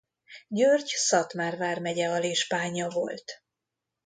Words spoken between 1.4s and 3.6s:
vármegye alispánja volt.